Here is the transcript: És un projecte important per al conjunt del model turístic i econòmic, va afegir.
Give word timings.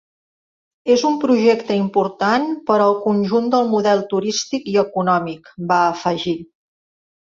És 0.95 1.03
un 1.09 1.19
projecte 1.23 1.77
important 1.81 2.49
per 2.71 2.79
al 2.87 2.97
conjunt 3.05 3.53
del 3.57 3.71
model 3.77 4.05
turístic 4.17 4.69
i 4.75 4.77
econòmic, 4.89 5.57
va 5.75 5.83
afegir. 5.97 6.39